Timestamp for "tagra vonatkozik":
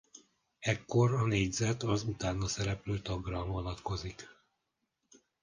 3.01-4.27